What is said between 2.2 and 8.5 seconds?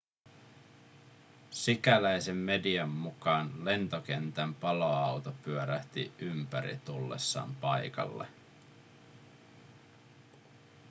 median mukaan lentokentän paloauto pyörähti ympäri tullessaan paikalle